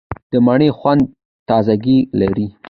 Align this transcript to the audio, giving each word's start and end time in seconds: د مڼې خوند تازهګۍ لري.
د 0.31 0.33
مڼې 0.45 0.69
خوند 0.77 1.01
تازهګۍ 1.47 1.99
لري. 2.19 2.47